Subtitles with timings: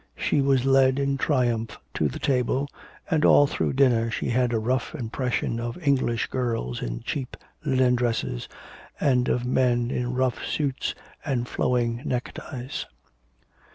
[0.17, 2.67] She was led in triumph to the table,
[3.11, 7.93] and all through dinner she had a rough impression of English girls in cheap linen
[7.97, 8.49] dresses
[8.99, 12.87] and of men in rough suits and flowing neck ties.